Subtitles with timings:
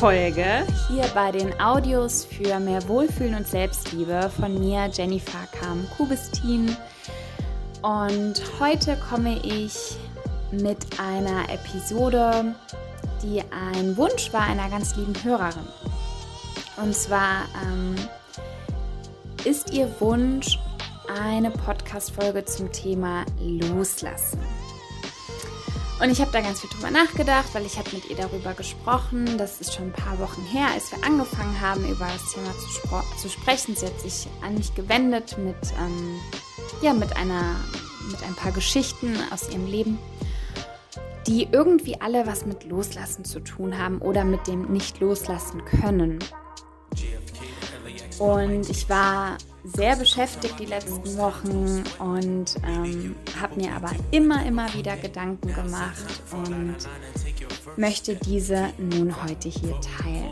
[0.00, 6.74] Podcast-Folge hier bei den Audios für mehr Wohlfühlen und Selbstliebe von mir, Jennifer Kam-Kubistin.
[7.82, 9.98] Und heute komme ich
[10.52, 12.54] mit einer Episode,
[13.22, 15.68] die ein Wunsch war einer ganz lieben Hörerin.
[16.78, 17.94] Und zwar ähm,
[19.44, 20.58] ist ihr Wunsch
[21.22, 24.40] eine Podcast-Folge zum Thema Loslassen.
[26.02, 29.36] Und ich habe da ganz viel drüber nachgedacht, weil ich habe mit ihr darüber gesprochen.
[29.36, 33.20] Das ist schon ein paar Wochen her, als wir angefangen haben, über das Thema zu,
[33.20, 33.76] zu sprechen.
[33.76, 36.18] Sie hat sich an mich gewendet mit, ähm,
[36.80, 37.56] ja, mit, einer,
[38.10, 39.98] mit ein paar Geschichten aus ihrem Leben,
[41.26, 46.18] die irgendwie alle was mit Loslassen zu tun haben oder mit dem nicht loslassen können.
[48.20, 54.72] Und ich war sehr beschäftigt die letzten Wochen und ähm, habe mir aber immer, immer
[54.74, 56.76] wieder Gedanken gemacht und
[57.76, 60.30] möchte diese nun heute hier teilen.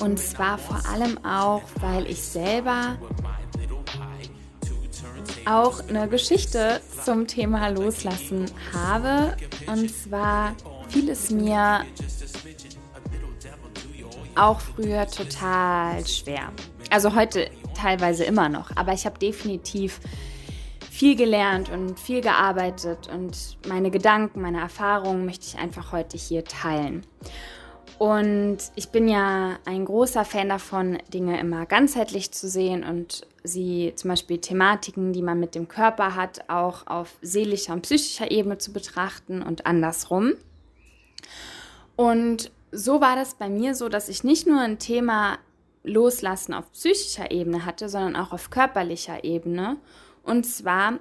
[0.00, 2.98] Und zwar vor allem auch, weil ich selber
[5.44, 9.36] auch eine Geschichte zum Thema Loslassen habe.
[9.68, 10.56] Und zwar
[10.88, 11.84] fiel es mir
[14.36, 16.52] auch früher total schwer.
[16.90, 20.00] Also heute teilweise immer noch, aber ich habe definitiv
[20.90, 26.44] viel gelernt und viel gearbeitet und meine Gedanken, meine Erfahrungen möchte ich einfach heute hier
[26.44, 27.06] teilen.
[27.98, 33.92] Und ich bin ja ein großer Fan davon, Dinge immer ganzheitlich zu sehen und sie
[33.94, 38.58] zum Beispiel Thematiken, die man mit dem Körper hat, auch auf seelischer und psychischer Ebene
[38.58, 40.32] zu betrachten und andersrum.
[41.96, 45.38] Und so war das bei mir so, dass ich nicht nur ein Thema
[45.82, 49.78] Loslassen auf psychischer Ebene hatte, sondern auch auf körperlicher Ebene.
[50.22, 50.98] Und zwar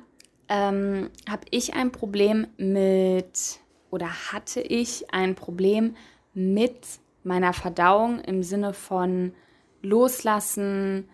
[0.47, 3.59] ähm, habe ich ein Problem mit
[3.91, 5.96] oder hatte ich ein Problem
[6.34, 6.85] mit
[7.24, 9.34] meiner Verdauung im Sinne von
[9.81, 11.09] Loslassen,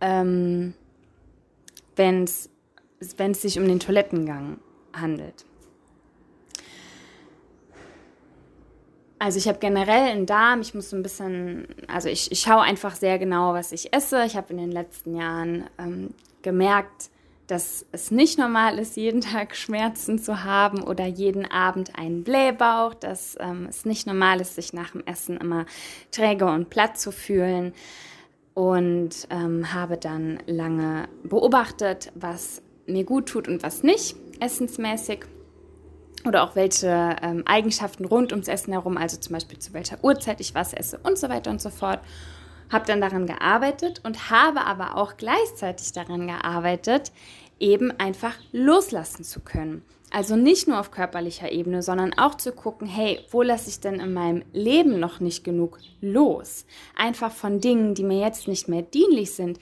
[0.00, 0.74] ähm,
[1.96, 2.50] wenn es
[3.42, 4.58] sich um den Toilettengang
[4.92, 5.44] handelt.
[9.24, 12.60] Also ich habe generell einen Darm, ich muss so ein bisschen, also ich, ich schaue
[12.60, 14.22] einfach sehr genau, was ich esse.
[14.26, 16.10] Ich habe in den letzten Jahren ähm,
[16.42, 17.08] gemerkt,
[17.46, 22.92] dass es nicht normal ist, jeden Tag Schmerzen zu haben oder jeden Abend einen Blähbauch,
[22.92, 25.64] dass ähm, es nicht normal ist, sich nach dem Essen immer
[26.10, 27.72] träge und platt zu fühlen
[28.52, 35.20] und ähm, habe dann lange beobachtet, was mir gut tut und was nicht, essensmäßig
[36.26, 40.40] oder auch welche ähm, Eigenschaften rund ums Essen herum, also zum Beispiel zu welcher Uhrzeit
[40.40, 42.00] ich was esse und so weiter und so fort.
[42.72, 47.12] Habe dann daran gearbeitet und habe aber auch gleichzeitig daran gearbeitet,
[47.60, 49.82] eben einfach loslassen zu können.
[50.10, 54.00] Also nicht nur auf körperlicher Ebene, sondern auch zu gucken, hey, wo lasse ich denn
[54.00, 56.66] in meinem Leben noch nicht genug los?
[56.94, 59.58] Einfach von Dingen, die mir jetzt nicht mehr dienlich sind,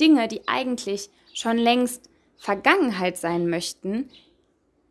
[0.00, 4.10] Dinge, die eigentlich schon längst Vergangenheit sein möchten,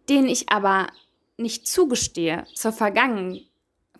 [0.10, 0.88] denen ich aber
[1.38, 3.42] nicht zugestehe, zur Vergangen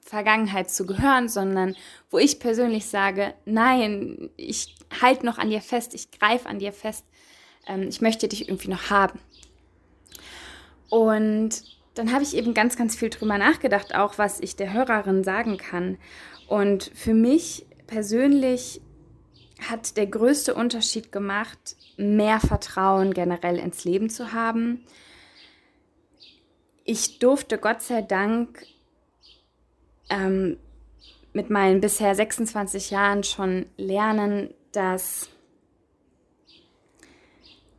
[0.06, 1.76] Vergangenheit zu gehören, sondern
[2.12, 6.74] wo ich persönlich sage, nein, ich halte noch an dir fest, ich greife an dir
[6.74, 7.06] fest,
[7.68, 9.20] ähm, ich möchte dich irgendwie noch haben.
[10.90, 11.64] Und
[11.96, 15.58] dann habe ich eben ganz, ganz viel drüber nachgedacht, auch was ich der Hörerin sagen
[15.58, 15.98] kann.
[16.48, 18.82] Und für mich persönlich
[19.70, 24.84] hat der größte Unterschied gemacht, mehr Vertrauen generell ins Leben zu haben,
[26.86, 28.66] ich durfte Gott sei Dank
[30.10, 30.58] ähm,
[31.34, 35.30] mit meinen bisher 26 Jahren schon lernen, dass,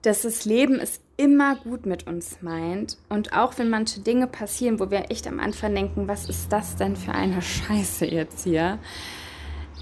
[0.03, 2.99] dass das Leben es immer gut mit uns meint.
[3.09, 6.77] Und auch wenn manche Dinge passieren, wo wir echt am Anfang denken, was ist das
[6.77, 8.79] denn für eine Scheiße jetzt hier?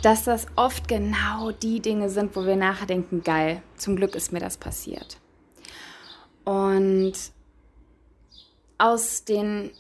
[0.02, 4.32] Dass das oft genau die Dinge sind, wo wir nachher denken, geil, zum Glück ist
[4.32, 5.18] mir das passiert.
[6.44, 7.14] Und
[8.82, 9.70] aus den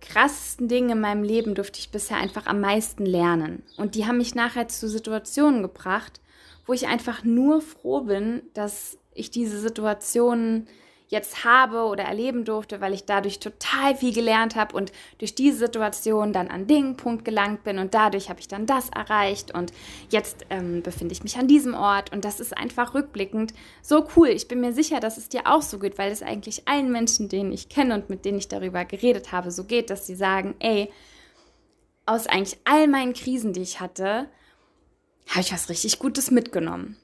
[0.00, 3.62] krassesten Dingen in meinem Leben durfte ich bisher einfach am meisten lernen.
[3.76, 6.20] Und die haben mich nachher zu Situationen gebracht,
[6.66, 10.66] wo ich einfach nur froh bin, dass ich diese Situationen
[11.12, 15.58] jetzt habe oder erleben durfte, weil ich dadurch total viel gelernt habe und durch diese
[15.58, 19.74] Situation dann an den Punkt gelangt bin und dadurch habe ich dann das erreicht und
[20.08, 24.28] jetzt ähm, befinde ich mich an diesem Ort und das ist einfach rückblickend so cool.
[24.28, 27.28] Ich bin mir sicher, dass es dir auch so geht, weil es eigentlich allen Menschen,
[27.28, 30.54] denen ich kenne und mit denen ich darüber geredet habe, so geht, dass sie sagen,
[30.60, 30.90] ey,
[32.06, 34.30] aus eigentlich all meinen Krisen, die ich hatte,
[35.28, 36.96] habe ich was richtig Gutes mitgenommen.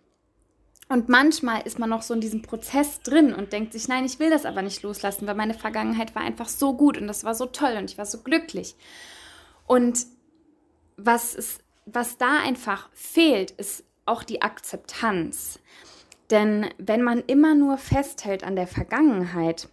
[0.89, 4.19] Und manchmal ist man noch so in diesem Prozess drin und denkt sich, nein, ich
[4.19, 7.35] will das aber nicht loslassen, weil meine Vergangenheit war einfach so gut und das war
[7.35, 8.75] so toll und ich war so glücklich.
[9.67, 10.07] Und
[10.97, 15.59] was, ist, was da einfach fehlt, ist auch die Akzeptanz.
[16.31, 19.69] Denn wenn man immer nur festhält an der Vergangenheit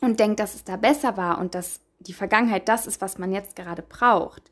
[0.00, 3.32] und denkt, dass es da besser war und dass die Vergangenheit das ist, was man
[3.32, 4.50] jetzt gerade braucht,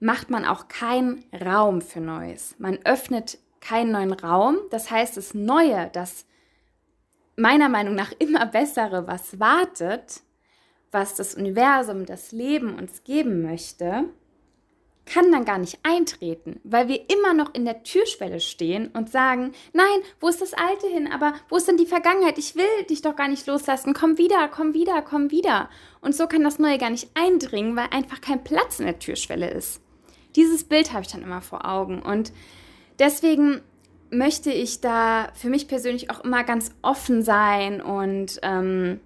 [0.00, 2.56] macht man auch keinen Raum für Neues.
[2.58, 4.58] Man öffnet keinen neuen Raum.
[4.70, 6.26] Das heißt, das Neue, das
[7.36, 10.20] meiner Meinung nach immer bessere, was wartet,
[10.90, 14.04] was das Universum, das Leben uns geben möchte,
[15.04, 19.52] kann dann gar nicht eintreten, weil wir immer noch in der Türschwelle stehen und sagen,
[19.72, 21.10] nein, wo ist das Alte hin?
[21.10, 22.38] Aber wo ist denn die Vergangenheit?
[22.38, 23.94] Ich will dich doch gar nicht loslassen.
[23.94, 25.68] Komm wieder, komm wieder, komm wieder.
[26.02, 29.50] Und so kann das Neue gar nicht eindringen, weil einfach kein Platz in der Türschwelle
[29.50, 29.80] ist.
[30.36, 32.00] Dieses Bild habe ich dann immer vor Augen.
[32.00, 32.32] Und
[33.02, 33.60] deswegen
[34.10, 39.00] möchte ich da für mich persönlich auch immer ganz offen sein und, ähm,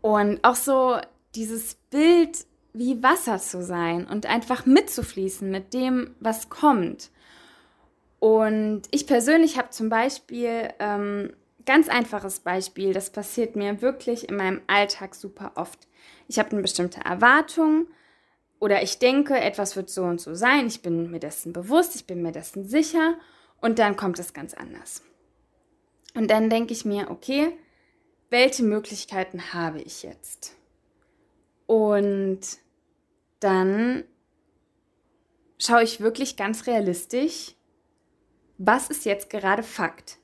[0.00, 0.96] und auch so
[1.34, 7.10] dieses Bild wie Wasser zu sein und einfach mitzufließen mit dem, was kommt.
[8.18, 11.34] Und ich persönlich habe zum Beispiel ähm,
[11.66, 15.86] ganz einfaches Beispiel, das passiert mir wirklich in meinem Alltag super oft.
[16.28, 17.88] Ich habe eine bestimmte Erwartung
[18.62, 22.06] oder ich denke, etwas wird so und so sein, ich bin mir dessen bewusst, ich
[22.06, 23.18] bin mir dessen sicher
[23.60, 25.02] und dann kommt es ganz anders.
[26.14, 27.58] Und dann denke ich mir, okay,
[28.30, 30.54] welche Möglichkeiten habe ich jetzt?
[31.66, 32.38] Und
[33.40, 34.04] dann
[35.58, 37.56] schaue ich wirklich ganz realistisch,
[38.58, 40.18] was ist jetzt gerade Fakt?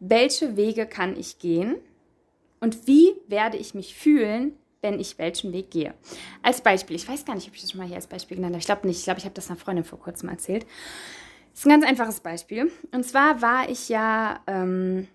[0.00, 1.76] Welche Wege kann ich gehen?
[2.58, 5.94] Und wie werde ich mich fühlen, wenn ich welchen Weg gehe.
[6.42, 8.54] Als Beispiel, ich weiß gar nicht, ob ich das schon mal hier als Beispiel genannt
[8.54, 8.60] habe.
[8.60, 8.98] Ich glaube nicht.
[8.98, 10.64] Ich glaube, ich habe das einer Freundin vor kurzem erzählt.
[11.50, 12.70] Das ist ein ganz einfaches Beispiel.
[12.92, 15.08] Und zwar war ich ja, ähm,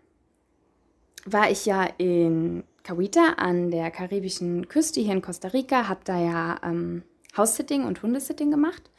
[1.25, 6.19] war ich ja in Cahuita an der karibischen Küste hier in Costa Rica, habe da
[6.19, 7.03] ja ähm,
[7.37, 8.89] House-Sitting und Hundesitting gemacht.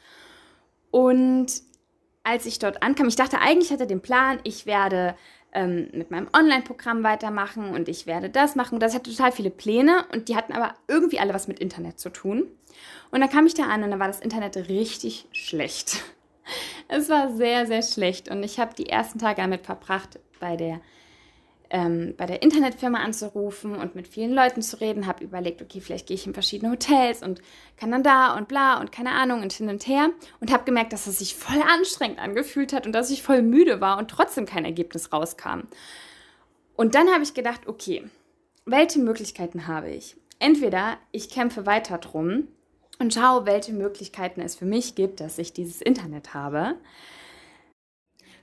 [0.89, 1.47] Und
[2.23, 5.15] als ich dort ankam, ich dachte eigentlich hatte den Plan, ich werde
[5.53, 8.79] ähm, mit meinem Online-Programm weitermachen und ich werde das machen.
[8.79, 12.09] Das hat total viele Pläne und die hatten aber irgendwie alle was mit Internet zu
[12.09, 12.47] tun.
[13.11, 16.03] Und dann kam ich da an und dann war das Internet richtig schlecht.
[16.93, 20.81] Es war sehr, sehr schlecht und ich habe die ersten Tage damit verbracht, bei der
[21.71, 26.07] ähm, bei der Internetfirma anzurufen und mit vielen Leuten zu reden, habe überlegt, okay, vielleicht
[26.07, 27.41] gehe ich in verschiedene Hotels und
[27.77, 30.09] kann dann da und bla und keine Ahnung und hin und her
[30.41, 33.79] und habe gemerkt, dass es sich voll anstrengend angefühlt hat und dass ich voll müde
[33.79, 35.61] war und trotzdem kein Ergebnis rauskam.
[36.75, 38.03] Und dann habe ich gedacht, okay,
[38.65, 40.17] welche Möglichkeiten habe ich?
[40.39, 42.47] Entweder ich kämpfe weiter drum
[42.99, 46.75] und schaue, welche Möglichkeiten es für mich gibt, dass ich dieses Internet habe.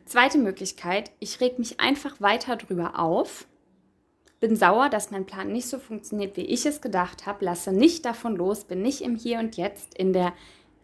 [0.08, 3.46] Zweite Möglichkeit, ich reg mich einfach weiter drüber auf,
[4.40, 8.06] bin sauer, dass mein Plan nicht so funktioniert, wie ich es gedacht habe, lasse nicht
[8.06, 10.32] davon los, bin nicht im Hier und Jetzt, in der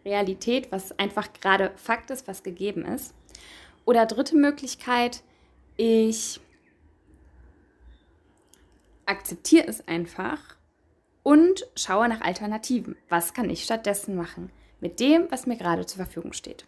[0.05, 3.15] Realität, was einfach gerade Fakt ist, was gegeben ist.
[3.83, 5.23] Oder dritte Möglichkeit,
[5.75, 6.39] ich
[9.07, 10.37] akzeptiere es einfach
[11.23, 12.95] und schaue nach Alternativen.
[13.09, 14.51] Was kann ich stattdessen machen
[14.81, 16.67] mit dem, was mir gerade zur Verfügung steht?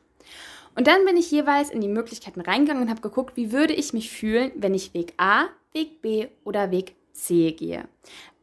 [0.77, 3.93] Und dann bin ich jeweils in die Möglichkeiten reingegangen und habe geguckt, wie würde ich
[3.93, 7.87] mich fühlen, wenn ich Weg A, Weg B oder Weg C gehe.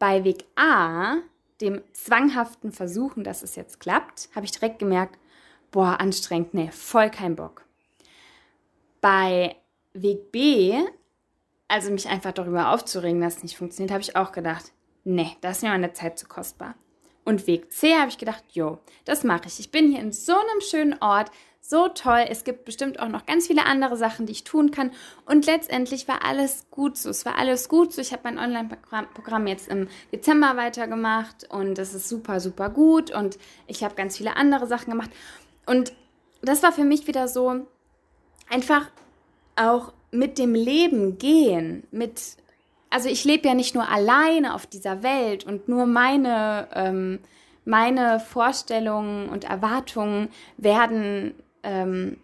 [0.00, 1.18] Bei Weg A,
[1.60, 5.16] dem zwanghaften Versuchen, dass es jetzt klappt, habe ich direkt gemerkt,
[5.70, 7.64] boah, anstrengend, nee, voll kein Bock.
[9.00, 9.54] Bei
[9.92, 10.74] Weg B,
[11.68, 14.72] also mich einfach darüber aufzuregen, dass es nicht funktioniert, habe ich auch gedacht,
[15.04, 16.74] nee, das ist mir meine Zeit zu kostbar.
[17.24, 19.60] Und Weg C habe ich gedacht, jo, das mache ich.
[19.60, 21.30] Ich bin hier in so einem schönen Ort,
[21.66, 22.26] so toll.
[22.28, 24.90] Es gibt bestimmt auch noch ganz viele andere Sachen, die ich tun kann.
[25.24, 27.08] Und letztendlich war alles gut so.
[27.08, 28.02] Es war alles gut so.
[28.02, 33.10] Ich habe mein Online-Programm jetzt im Dezember weitergemacht und es ist super, super gut.
[33.10, 35.10] Und ich habe ganz viele andere Sachen gemacht.
[35.64, 35.94] Und
[36.42, 37.66] das war für mich wieder so
[38.50, 38.90] einfach
[39.56, 42.36] auch mit dem Leben gehen, mit
[42.90, 47.18] also ich lebe ja nicht nur alleine auf dieser Welt und nur meine, ähm,
[47.64, 50.28] meine Vorstellungen und Erwartungen
[50.58, 52.18] werden ähm,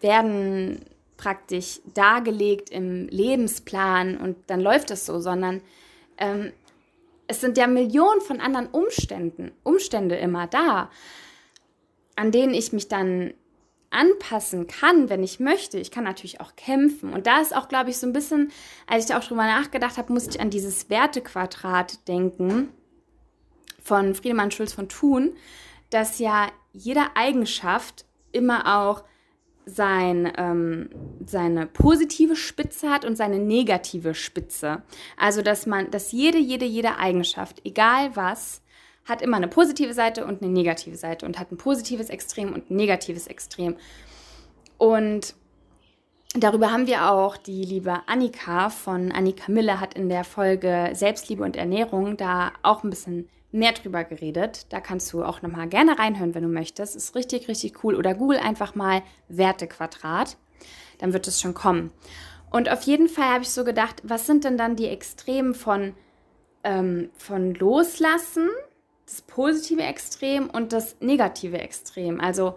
[0.00, 0.84] werden
[1.16, 5.60] praktisch dargelegt im Lebensplan und dann läuft es so, sondern
[6.18, 6.52] ähm,
[7.26, 10.90] es sind ja Millionen von anderen Umständen, Umstände immer da,
[12.16, 13.34] an denen ich mich dann
[13.90, 15.78] anpassen kann, wenn ich möchte.
[15.78, 17.12] Ich kann natürlich auch kämpfen.
[17.12, 18.50] Und da ist auch, glaube ich, so ein bisschen,
[18.86, 22.70] als ich da auch drüber nachgedacht habe, musste ich an dieses Wertequadrat denken
[23.82, 25.36] von Friedemann Schulz von Thun,
[25.90, 29.04] dass ja jede Eigenschaft immer auch
[29.66, 30.90] sein, ähm,
[31.24, 34.82] seine positive Spitze hat und seine negative Spitze.
[35.16, 38.62] Also, dass man, dass jede, jede, jede Eigenschaft, egal was,
[39.04, 42.70] hat immer eine positive Seite und eine negative Seite und hat ein positives Extrem und
[42.70, 43.76] ein negatives Extrem.
[44.78, 45.34] Und
[46.34, 51.42] darüber haben wir auch die liebe Annika von Annika Mille hat in der Folge Selbstliebe
[51.42, 54.66] und Ernährung da auch ein bisschen mehr drüber geredet.
[54.70, 56.96] Da kannst du auch nochmal gerne reinhören, wenn du möchtest.
[56.96, 57.94] Ist richtig, richtig cool.
[57.94, 60.36] Oder google einfach mal Wertequadrat.
[60.98, 61.92] Dann wird es schon kommen.
[62.50, 65.94] Und auf jeden Fall habe ich so gedacht, was sind denn dann die Extremen von,
[66.64, 68.48] ähm, von Loslassen,
[69.06, 72.20] das positive Extrem und das negative Extrem?
[72.20, 72.56] Also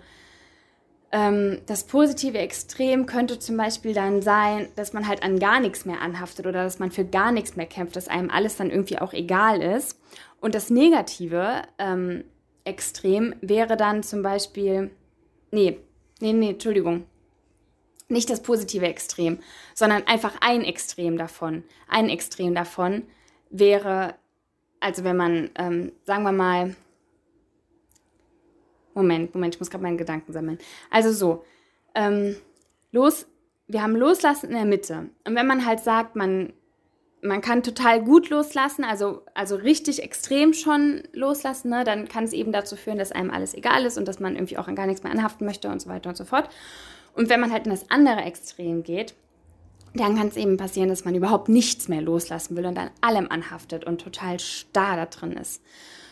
[1.12, 5.86] ähm, das positive Extrem könnte zum Beispiel dann sein, dass man halt an gar nichts
[5.86, 9.00] mehr anhaftet oder dass man für gar nichts mehr kämpft, dass einem alles dann irgendwie
[9.00, 10.00] auch egal ist.
[10.40, 12.24] Und das negative ähm,
[12.64, 14.92] Extrem wäre dann zum Beispiel,
[15.52, 15.80] nee,
[16.20, 17.06] nee, nee, Entschuldigung,
[18.10, 19.40] nicht das positive Extrem,
[19.74, 21.64] sondern einfach ein Extrem davon.
[21.88, 23.04] Ein Extrem davon
[23.50, 24.16] wäre,
[24.80, 26.76] also wenn man, ähm, sagen wir mal,
[28.94, 30.58] Moment, Moment, ich muss gerade meinen Gedanken sammeln.
[30.90, 31.44] Also so,
[31.94, 32.36] ähm,
[32.92, 33.28] los,
[33.68, 35.10] wir haben Loslassen in der Mitte.
[35.26, 36.54] Und wenn man halt sagt, man,
[37.22, 42.34] man kann total gut loslassen, also, also richtig extrem schon loslassen, ne, dann kann es
[42.34, 44.86] eben dazu führen, dass einem alles egal ist und dass man irgendwie auch an gar
[44.86, 46.50] nichts mehr anhaften möchte und so weiter und so fort.
[47.14, 49.16] Und wenn man halt in das andere Extrem geht,
[49.96, 53.32] dann kann es eben passieren, dass man überhaupt nichts mehr loslassen will und an allem
[53.32, 55.64] anhaftet und total starr da drin ist.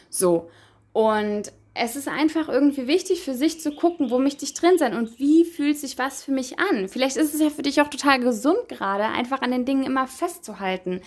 [0.10, 0.50] So.
[0.94, 4.96] Und es ist einfach irgendwie wichtig für sich zu gucken, wo möchte ich drin sein
[4.96, 6.88] und wie fühlt sich was für mich an.
[6.88, 10.08] Vielleicht ist es ja für dich auch total gesund gerade, einfach an den Dingen immer
[10.08, 11.02] festzuhalten.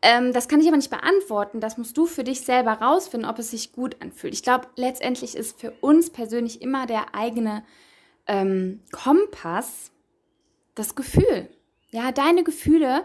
[0.00, 1.60] Ähm, das kann ich aber nicht beantworten.
[1.60, 4.32] Das musst du für dich selber rausfinden, ob es sich gut anfühlt.
[4.32, 7.62] Ich glaube, letztendlich ist für uns persönlich immer der eigene
[8.26, 9.92] ähm, Kompass
[10.74, 11.50] das Gefühl.
[11.90, 13.04] Ja, deine Gefühle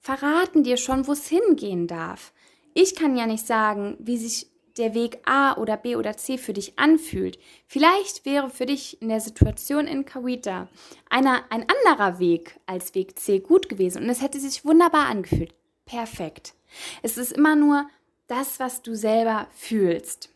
[0.00, 2.32] verraten dir schon, wo es hingehen darf.
[2.74, 4.48] Ich kann ja nicht sagen, wie sich
[4.78, 7.38] der Weg A oder B oder C für dich anfühlt.
[7.66, 10.68] Vielleicht wäre für dich in der Situation in Kawita
[11.10, 15.54] einer, ein anderer Weg als Weg C gut gewesen und es hätte sich wunderbar angefühlt.
[15.84, 16.54] Perfekt.
[17.02, 17.88] Es ist immer nur
[18.26, 20.30] das, was du selber fühlst.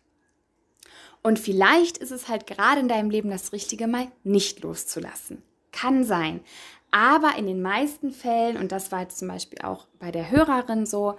[1.23, 5.43] Und vielleicht ist es halt gerade in deinem Leben das Richtige, mal nicht loszulassen.
[5.71, 6.41] Kann sein.
[6.91, 10.85] Aber in den meisten Fällen, und das war jetzt zum Beispiel auch bei der Hörerin
[10.85, 11.17] so,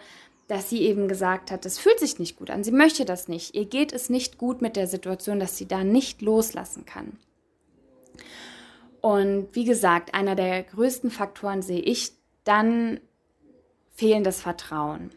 [0.54, 3.56] dass sie eben gesagt hat, es fühlt sich nicht gut an, sie möchte das nicht,
[3.56, 7.18] ihr geht es nicht gut mit der Situation, dass sie da nicht loslassen kann.
[9.02, 12.12] Und wie gesagt, einer der größten Faktoren sehe ich
[12.44, 13.00] dann
[13.96, 15.10] fehlendes Vertrauen.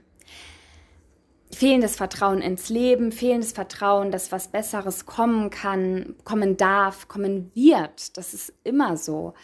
[1.53, 8.17] Fehlendes Vertrauen ins Leben, fehlendes Vertrauen, dass was Besseres kommen kann, kommen darf, kommen wird.
[8.17, 9.35] Das ist immer so.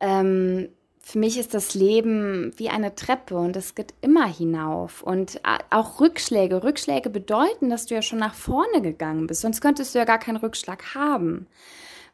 [0.00, 0.68] Ähm,
[1.10, 5.02] für mich ist das Leben wie eine Treppe und es geht immer hinauf.
[5.02, 5.40] Und
[5.70, 6.62] auch Rückschläge.
[6.62, 9.40] Rückschläge bedeuten, dass du ja schon nach vorne gegangen bist.
[9.40, 11.48] Sonst könntest du ja gar keinen Rückschlag haben.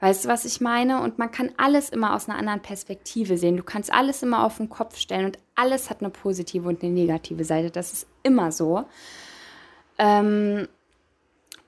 [0.00, 1.02] Weißt du, was ich meine?
[1.02, 3.58] Und man kann alles immer aus einer anderen Perspektive sehen.
[3.58, 6.92] Du kannst alles immer auf den Kopf stellen und alles hat eine positive und eine
[6.92, 7.70] negative Seite.
[7.70, 8.84] Das ist immer so.
[9.98, 10.68] Ähm,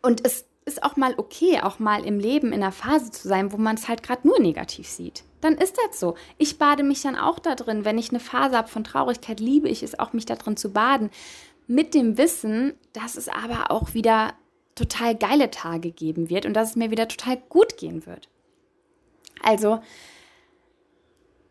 [0.00, 3.52] und es ist auch mal okay, auch mal im Leben in einer Phase zu sein,
[3.52, 5.24] wo man es halt gerade nur negativ sieht.
[5.40, 6.14] Dann ist das so.
[6.36, 7.84] Ich bade mich dann auch da drin.
[7.84, 10.72] Wenn ich eine Phase habe von Traurigkeit, liebe ich es auch, mich da drin zu
[10.72, 11.10] baden.
[11.66, 14.34] Mit dem Wissen, dass es aber auch wieder
[14.74, 18.28] total geile Tage geben wird und dass es mir wieder total gut gehen wird.
[19.42, 19.80] Also,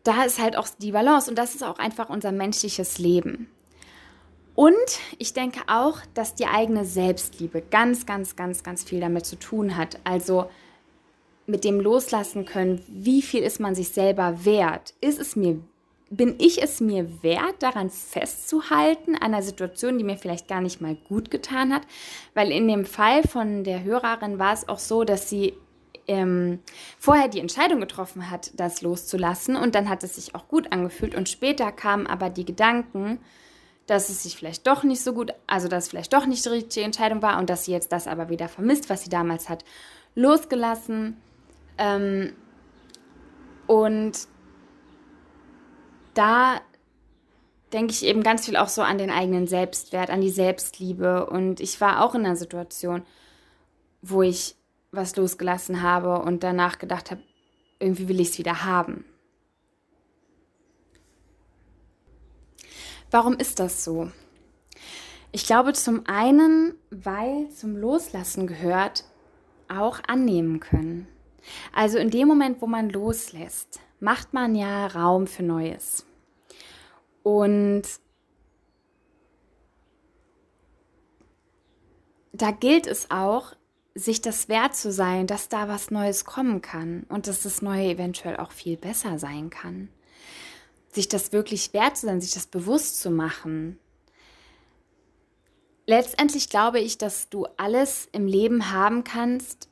[0.04, 3.50] da ist halt auch die Balance und das ist auch einfach unser menschliches Leben.
[4.58, 4.74] Und
[5.18, 9.76] ich denke auch, dass die eigene Selbstliebe ganz, ganz, ganz, ganz viel damit zu tun
[9.76, 10.00] hat.
[10.02, 10.50] Also
[11.46, 14.94] mit dem loslassen können, wie viel ist man sich selber wert?
[15.00, 15.60] Ist es mir,
[16.10, 20.96] bin ich es mir wert, daran festzuhalten, einer Situation, die mir vielleicht gar nicht mal
[20.96, 21.82] gut getan hat?
[22.34, 25.54] Weil in dem Fall von der Hörerin war es auch so, dass sie
[26.08, 26.58] ähm,
[26.98, 31.14] vorher die Entscheidung getroffen hat, das loszulassen und dann hat es sich auch gut angefühlt
[31.14, 33.20] und später kamen aber die Gedanken,
[33.88, 36.50] dass es sich vielleicht doch nicht so gut, also dass es vielleicht doch nicht die
[36.50, 39.64] richtige Entscheidung war und dass sie jetzt das aber wieder vermisst, was sie damals hat
[40.14, 41.16] losgelassen.
[41.78, 42.34] Ähm,
[43.66, 44.12] und
[46.12, 46.60] da
[47.72, 51.26] denke ich eben ganz viel auch so an den eigenen Selbstwert, an die Selbstliebe.
[51.26, 53.02] Und ich war auch in einer Situation,
[54.02, 54.54] wo ich
[54.90, 57.22] was losgelassen habe und danach gedacht habe,
[57.78, 59.06] irgendwie will ich es wieder haben.
[63.10, 64.10] Warum ist das so?
[65.32, 69.04] Ich glaube zum einen, weil zum Loslassen gehört
[69.68, 71.06] auch annehmen können.
[71.72, 76.06] Also in dem Moment, wo man loslässt, macht man ja Raum für Neues.
[77.22, 77.82] Und
[82.32, 83.52] da gilt es auch,
[83.94, 87.90] sich das wert zu sein, dass da was Neues kommen kann und dass das Neue
[87.90, 89.88] eventuell auch viel besser sein kann.
[90.98, 93.78] Sich das wirklich wert zu sein, sich das bewusst zu machen.
[95.86, 99.68] Letztendlich glaube ich, dass du alles im Leben haben kannst,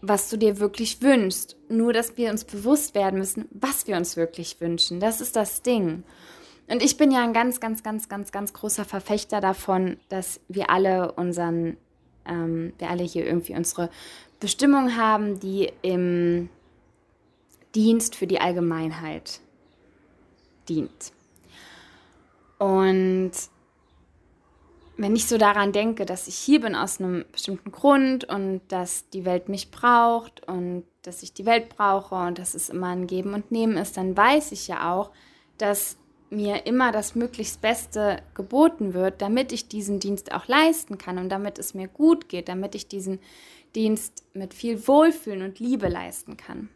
[0.00, 1.54] was du dir wirklich wünschst.
[1.68, 4.98] Nur, dass wir uns bewusst werden müssen, was wir uns wirklich wünschen.
[4.98, 6.02] Das ist das Ding.
[6.66, 10.68] Und ich bin ja ein ganz, ganz, ganz, ganz, ganz großer Verfechter davon, dass wir
[10.68, 11.76] alle unseren,
[12.26, 13.88] ähm, wir alle hier irgendwie unsere
[14.40, 16.50] Bestimmung haben, die im
[17.74, 19.40] Dienst für die Allgemeinheit
[20.68, 21.12] dient.
[22.58, 23.32] Und
[24.96, 29.08] wenn ich so daran denke, dass ich hier bin aus einem bestimmten Grund und dass
[29.10, 33.06] die Welt mich braucht und dass ich die Welt brauche und dass es immer ein
[33.06, 35.12] Geben und Nehmen ist, dann weiß ich ja auch,
[35.56, 35.96] dass
[36.30, 41.28] mir immer das möglichst Beste geboten wird, damit ich diesen Dienst auch leisten kann und
[41.28, 43.20] damit es mir gut geht, damit ich diesen
[43.74, 46.68] Dienst mit viel Wohlfühlen und Liebe leisten kann.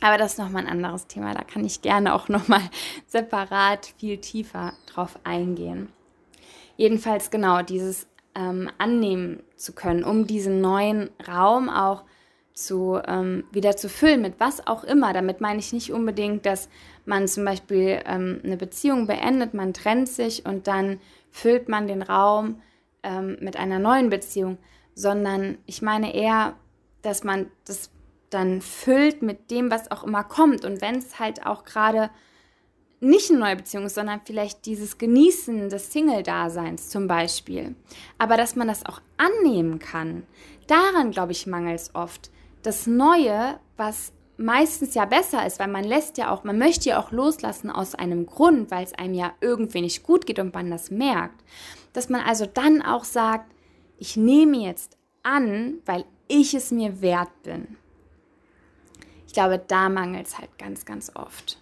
[0.00, 2.62] Aber das ist nochmal ein anderes Thema, da kann ich gerne auch nochmal
[3.06, 5.88] separat viel tiefer drauf eingehen.
[6.76, 12.04] Jedenfalls genau dieses ähm, annehmen zu können, um diesen neuen Raum auch
[12.52, 15.12] zu, ähm, wieder zu füllen mit was auch immer.
[15.12, 16.68] Damit meine ich nicht unbedingt, dass
[17.04, 21.00] man zum Beispiel ähm, eine Beziehung beendet, man trennt sich und dann
[21.30, 22.60] füllt man den Raum
[23.02, 24.58] ähm, mit einer neuen Beziehung,
[24.94, 26.54] sondern ich meine eher,
[27.02, 27.90] dass man das
[28.30, 30.64] dann füllt mit dem, was auch immer kommt.
[30.64, 32.10] Und wenn es halt auch gerade
[33.00, 37.76] nicht eine neue Beziehung ist, sondern vielleicht dieses Genießen des Single-Daseins zum Beispiel.
[38.18, 40.24] Aber dass man das auch annehmen kann,
[40.66, 42.30] daran, glaube ich, mangelt es oft.
[42.62, 47.00] Das Neue, was meistens ja besser ist, weil man lässt ja auch, man möchte ja
[47.00, 50.70] auch loslassen aus einem Grund, weil es einem ja irgendwie nicht gut geht und man
[50.70, 51.44] das merkt.
[51.92, 53.52] Dass man also dann auch sagt,
[53.96, 57.76] ich nehme jetzt an, weil ich es mir wert bin.
[59.28, 61.58] Ich glaube, da mangelt es halt ganz, ganz oft.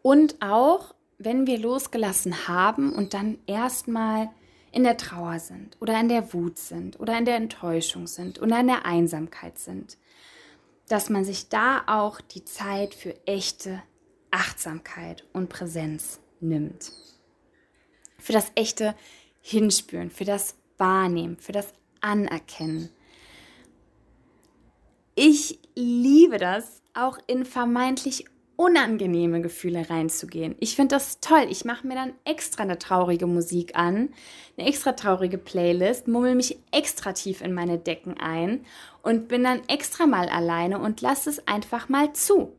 [0.00, 4.30] Und auch, wenn wir losgelassen haben und dann erstmal
[4.72, 8.58] in der Trauer sind oder in der Wut sind oder in der Enttäuschung sind oder
[8.60, 9.98] in der Einsamkeit sind,
[10.88, 13.82] dass man sich da auch die Zeit für echte
[14.30, 16.92] Achtsamkeit und Präsenz nimmt.
[18.18, 18.94] Für das echte
[19.42, 22.88] Hinspüren, für das Wahrnehmen, für das Anerkennen.
[25.18, 28.26] Ich liebe das, auch in vermeintlich
[28.56, 30.56] unangenehme Gefühle reinzugehen.
[30.60, 31.46] Ich finde das toll.
[31.48, 34.10] Ich mache mir dann extra eine traurige Musik an,
[34.58, 38.66] eine extra traurige Playlist, mummel mich extra tief in meine Decken ein
[39.02, 42.52] und bin dann extra mal alleine und lasse es einfach mal zu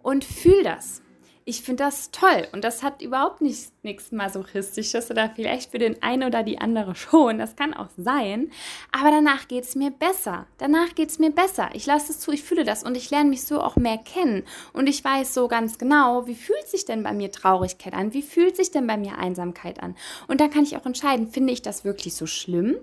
[0.00, 1.02] und fühl das
[1.48, 2.46] ich finde das toll.
[2.52, 6.94] Und das hat überhaupt nicht, nichts Masochistisches oder vielleicht für den einen oder die andere
[6.94, 8.50] schon, das kann auch sein,
[8.92, 10.46] aber danach geht es mir besser.
[10.58, 11.70] Danach geht es mir besser.
[11.72, 14.44] Ich lasse es zu, ich fühle das und ich lerne mich so auch mehr kennen.
[14.74, 18.22] Und ich weiß so ganz genau, wie fühlt sich denn bei mir Traurigkeit an, wie
[18.22, 19.96] fühlt sich denn bei mir Einsamkeit an?
[20.26, 22.76] Und dann kann ich auch entscheiden, finde ich das wirklich so schlimm?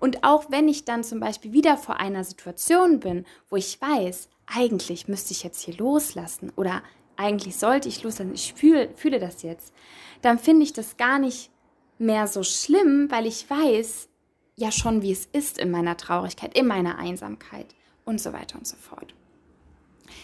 [0.00, 4.30] Und auch wenn ich dann zum Beispiel wieder vor einer Situation bin, wo ich weiß,
[4.46, 6.82] eigentlich müsste ich jetzt hier loslassen oder
[7.16, 9.72] eigentlich sollte ich loslassen, ich fühle, fühle das jetzt,
[10.22, 11.50] dann finde ich das gar nicht
[11.98, 14.08] mehr so schlimm, weil ich weiß
[14.56, 17.74] ja schon, wie es ist in meiner Traurigkeit, in meiner Einsamkeit
[18.04, 19.14] und so weiter und so fort.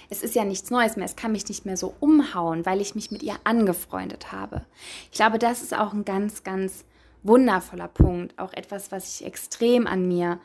[0.08, 2.94] Es ist ja nichts Neues mehr, es kann mich nicht mehr so umhauen, weil ich
[2.94, 4.64] mich mit ihr angefreundet habe.
[5.10, 6.84] Ich glaube, das ist auch ein ganz, ganz
[7.22, 10.40] wundervoller Punkt, auch etwas, was ich extrem an mir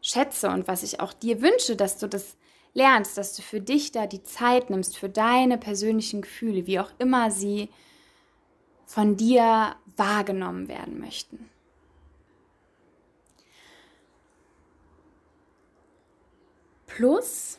[0.00, 2.36] schätze und was ich auch dir wünsche, dass du das
[2.78, 6.92] lernst, dass du für dich da die Zeit nimmst, für deine persönlichen Gefühle, wie auch
[6.98, 7.68] immer sie
[8.86, 11.50] von dir wahrgenommen werden möchten.
[16.86, 17.58] Plus,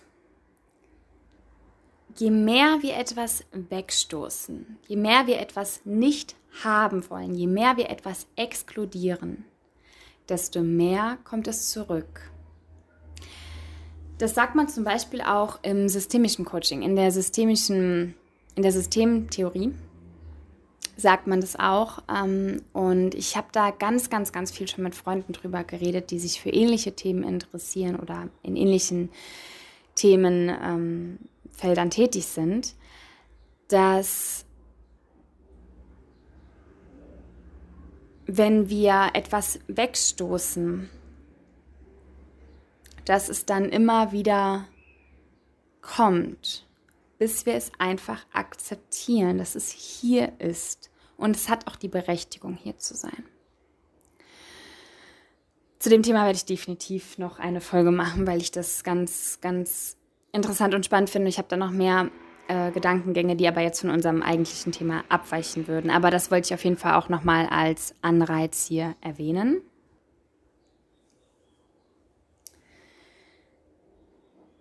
[2.18, 7.90] je mehr wir etwas wegstoßen, je mehr wir etwas nicht haben wollen, je mehr wir
[7.90, 9.46] etwas exkludieren,
[10.28, 12.32] desto mehr kommt es zurück.
[14.20, 18.16] Das sagt man zum Beispiel auch im systemischen Coaching, in der systemischen,
[18.56, 19.74] in der Systemtheorie
[20.98, 22.04] sagt man das auch.
[22.14, 26.20] Ähm, und ich habe da ganz, ganz, ganz viel schon mit Freunden drüber geredet, die
[26.20, 29.10] sich für ähnliche Themen interessieren oder in ähnlichen
[29.96, 31.20] Themenfeldern
[31.62, 32.76] ähm, tätig sind,
[33.70, 34.46] dass
[38.26, 40.90] wenn wir etwas wegstoßen,
[43.06, 44.66] dass es dann immer wieder
[45.82, 46.68] kommt,
[47.18, 50.90] bis wir es einfach akzeptieren, dass es hier ist.
[51.18, 53.24] Und es hat auch die Berechtigung, hier zu sein.
[55.80, 59.98] Zu dem Thema werde ich definitiv noch eine Folge machen, weil ich das ganz, ganz
[60.32, 61.30] interessant und spannend finde.
[61.30, 62.10] Ich habe da noch mehr
[62.50, 65.90] äh, Gedankengänge, die aber jetzt von unserem eigentlichen Thema abweichen würden.
[65.90, 69.62] Aber das wollte ich auf jeden Fall auch nochmal als Anreiz hier erwähnen.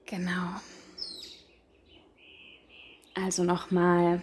[0.09, 0.55] Genau.
[3.15, 4.23] Also nochmal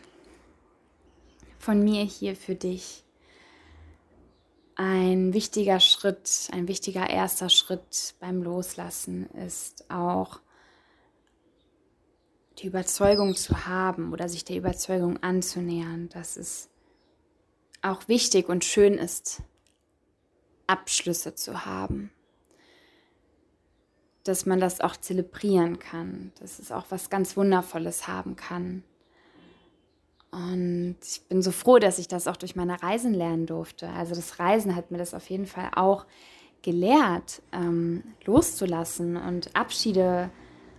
[1.60, 3.04] von mir hier für dich
[4.76, 10.40] ein wichtiger Schritt, ein wichtiger erster Schritt beim Loslassen ist auch
[12.58, 16.70] die Überzeugung zu haben oder sich der Überzeugung anzunähern, dass es
[17.84, 19.44] auch wichtig und schön ist,
[20.66, 22.12] Abschlüsse zu haben.
[24.26, 28.84] Dass man das auch zelebrieren kann, dass es auch was ganz Wundervolles haben kann.
[30.32, 33.88] Und ich bin so froh, dass ich das auch durch meine Reisen lernen durfte.
[33.88, 36.06] Also das Reisen hat mir das auf jeden Fall auch
[36.62, 40.30] gelehrt, ähm, loszulassen und Abschiede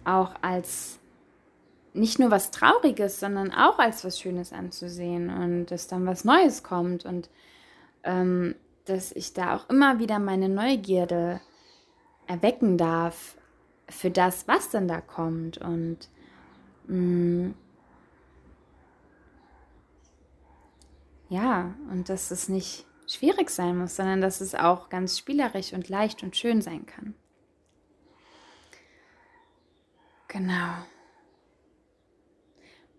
[0.05, 0.99] auch als
[1.95, 6.63] nicht nur was Trauriges, sondern auch als was Schönes anzusehen und dass dann was Neues
[6.63, 7.31] kommt und
[8.05, 8.55] ähm,
[8.85, 11.41] dass ich da auch immer wieder meine Neugierde
[12.27, 13.37] erwecken darf
[13.89, 16.09] für das, was denn da kommt und
[16.87, 17.55] mh, mm,
[21.29, 25.89] ja, und dass es nicht schwierig sein muss, sondern dass es auch ganz spielerisch und
[25.89, 27.15] leicht und schön sein kann.
[30.29, 30.75] Genau.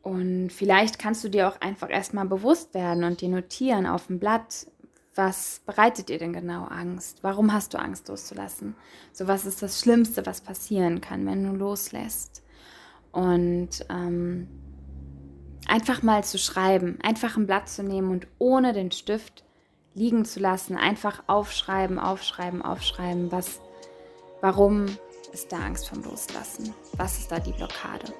[0.01, 4.19] Und vielleicht kannst du dir auch einfach erstmal bewusst werden und dir notieren auf dem
[4.19, 4.67] Blatt,
[5.17, 7.19] was bereitet dir denn genau Angst?
[7.23, 8.75] Warum hast du Angst loszulassen?
[9.11, 12.43] So, was ist das Schlimmste, was passieren kann, wenn du loslässt?
[13.11, 14.47] Und ähm,
[15.67, 19.43] einfach mal zu schreiben, einfach ein Blatt zu nehmen und ohne den Stift
[19.95, 23.59] liegen zu lassen, einfach aufschreiben, aufschreiben, aufschreiben, was,
[24.41, 24.85] warum
[25.33, 26.73] ist da Angst vom Loslassen?
[26.95, 28.13] Was ist da die Blockade?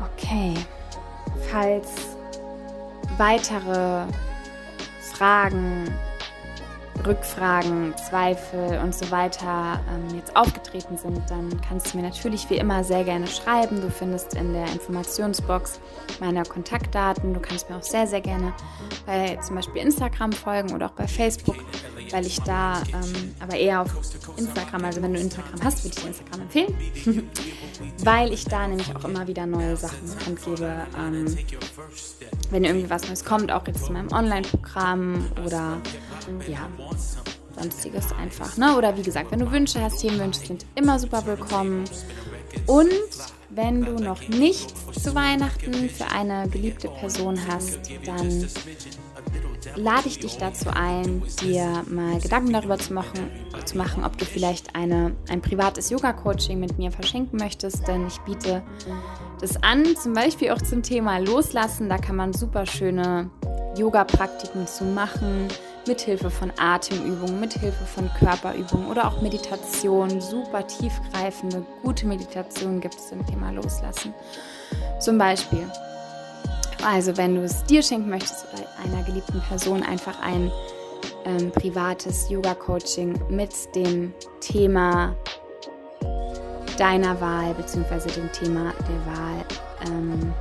[0.00, 0.54] Okay,
[1.50, 2.17] falls
[3.18, 4.06] weitere
[5.00, 5.92] Fragen,
[7.06, 12.56] Rückfragen, Zweifel und so weiter ähm, jetzt aufgetreten sind, dann kannst du mir natürlich wie
[12.56, 13.80] immer sehr gerne schreiben.
[13.80, 15.80] Du findest in der Informationsbox
[16.20, 17.34] meine Kontaktdaten.
[17.34, 18.52] Du kannst mir auch sehr, sehr gerne
[19.06, 21.56] bei zum Beispiel Instagram folgen oder auch bei Facebook
[22.10, 23.90] weil ich da ähm, aber eher auf
[24.36, 26.74] Instagram, also wenn du Instagram hast, würde ich Instagram empfehlen,
[28.04, 30.86] weil ich da nämlich auch immer wieder neue Sachen angebe.
[30.98, 31.36] Ähm,
[32.50, 35.80] wenn irgendwie was Neues kommt, auch jetzt in meinem Online-Programm oder
[36.48, 36.68] ja,
[37.58, 38.56] sonstiges einfach.
[38.56, 38.76] Ne?
[38.76, 41.84] Oder wie gesagt, wenn du Wünsche hast, Themenwünsche sind immer super willkommen.
[42.66, 42.88] Und
[43.50, 48.46] wenn du noch nichts zu Weihnachten für eine geliebte Person hast, dann
[49.76, 53.30] lade ich dich dazu ein, dir mal Gedanken darüber zu machen,
[53.64, 58.18] zu machen ob du vielleicht eine, ein privates Yoga-Coaching mit mir verschenken möchtest, denn ich
[58.20, 58.62] biete
[59.40, 61.88] das an, zum Beispiel auch zum Thema Loslassen.
[61.88, 63.30] Da kann man super schöne
[63.76, 65.48] Yoga-Praktiken zu machen,
[65.86, 70.20] mithilfe von Atemübungen, mithilfe von Körperübungen oder auch Meditation.
[70.20, 74.12] Super tiefgreifende, gute Meditation gibt es zum Thema Loslassen.
[75.00, 75.70] Zum Beispiel
[76.84, 80.50] also wenn du es dir schenken möchtest oder einer geliebten Person einfach ein
[81.24, 85.14] ähm, privates Yoga-Coaching mit dem Thema
[86.78, 88.10] deiner Wahl bzw.
[88.10, 89.44] dem Thema der Wahl
[89.86, 90.32] ähm,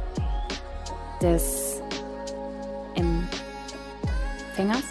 [1.21, 1.81] des
[2.95, 4.83] Empfängers,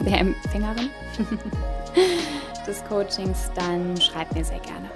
[0.00, 0.90] der Empfängerin
[2.66, 4.90] des Coachings, dann schreib mir sehr gerne.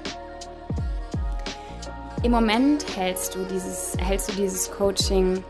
[2.23, 5.45] Im Moment hältst du dieses, hältst du dieses Coaching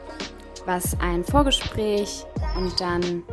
[0.66, 3.24] was ein Vorgespräch und dann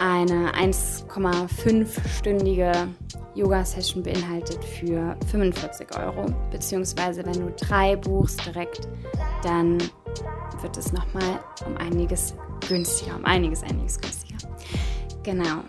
[0.00, 2.88] eine 1,5-stündige
[3.34, 6.26] Yoga-Session beinhaltet für 45 Euro.
[6.50, 8.88] Beziehungsweise wenn du drei buchst direkt,
[9.42, 9.78] dann
[10.60, 12.34] wird es nochmal um einiges
[12.68, 14.36] günstiger, um einiges, einiges günstiger.
[15.22, 15.62] Genau.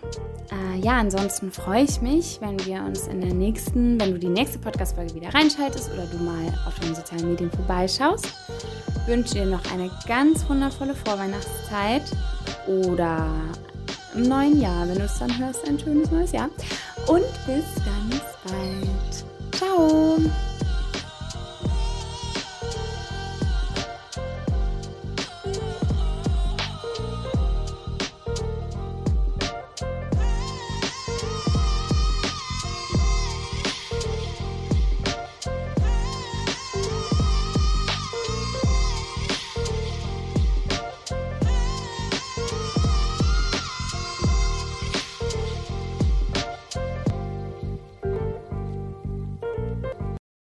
[0.52, 4.28] Äh, ja, ansonsten freue ich mich, wenn wir uns in der nächsten, wenn du die
[4.28, 8.32] nächste Podcast-Folge wieder reinschaltest oder du mal auf den sozialen Medien vorbeischaust
[9.06, 12.02] wünsche dir noch eine ganz wundervolle Vorweihnachtszeit
[12.66, 13.28] oder
[14.14, 16.48] im neuen Jahr, wenn du es dann hörst, ein schönes neues Jahr.
[17.06, 17.64] Und bis.
[17.82, 18.23] Ciao!